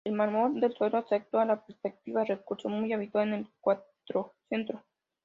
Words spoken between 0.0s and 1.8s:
El mármol del suelo acentúa la